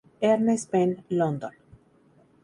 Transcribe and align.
Ernest 0.21 0.71
Benn, 0.71 1.03
London. 1.11 1.51